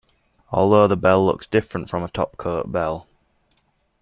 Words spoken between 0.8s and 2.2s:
the bell looks different from a